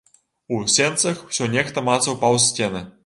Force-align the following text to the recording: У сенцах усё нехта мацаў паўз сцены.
У 0.55 0.61
сенцах 0.75 1.21
усё 1.27 1.49
нехта 1.57 1.85
мацаў 1.91 2.19
паўз 2.25 2.41
сцены. 2.55 2.87